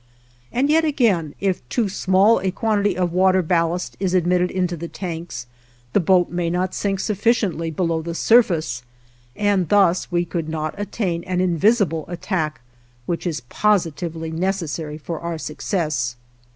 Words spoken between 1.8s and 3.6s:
small a quantity of water